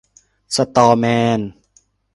[0.55, 1.05] สะตอแม
[1.37, 1.39] น